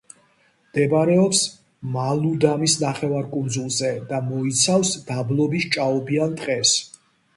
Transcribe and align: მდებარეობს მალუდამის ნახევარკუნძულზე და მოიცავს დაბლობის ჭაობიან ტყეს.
მდებარეობს 0.69 1.41
მალუდამის 1.97 2.77
ნახევარკუნძულზე 2.85 3.91
და 4.13 4.23
მოიცავს 4.33 4.95
დაბლობის 5.11 5.69
ჭაობიან 5.77 6.39
ტყეს. 6.41 6.73